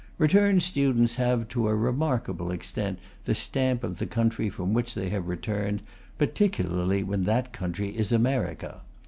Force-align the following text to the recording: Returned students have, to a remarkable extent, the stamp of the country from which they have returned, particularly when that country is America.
Returned 0.17 0.63
students 0.63 1.13
have, 1.21 1.47
to 1.49 1.67
a 1.67 1.75
remarkable 1.75 2.49
extent, 2.49 2.97
the 3.25 3.35
stamp 3.35 3.83
of 3.83 3.99
the 3.99 4.07
country 4.07 4.49
from 4.49 4.73
which 4.73 4.95
they 4.95 5.09
have 5.09 5.27
returned, 5.27 5.83
particularly 6.17 7.03
when 7.03 7.25
that 7.25 7.53
country 7.53 7.95
is 7.95 8.11
America. 8.11 8.81